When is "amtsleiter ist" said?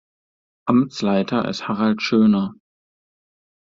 0.67-1.67